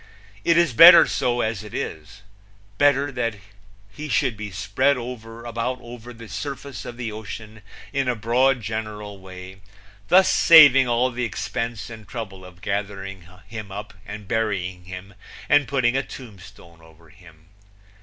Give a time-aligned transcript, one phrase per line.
[0.43, 2.23] It is better so, as it is
[2.79, 3.35] better that
[3.91, 7.61] he should be spread about over the surface of the ocean
[7.93, 9.61] in a broad general way,
[10.07, 15.13] thus saving all the expense and trouble of gathering him up and burying him
[15.47, 17.49] and putting a tombstone over him.